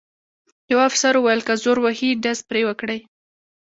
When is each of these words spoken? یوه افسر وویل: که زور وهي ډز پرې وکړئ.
یوه 0.71 0.83
افسر 0.89 1.13
وویل: 1.17 1.41
که 1.47 1.53
زور 1.63 1.77
وهي 1.81 2.09
ډز 2.23 2.39
پرې 2.49 2.61
وکړئ. 2.65 2.99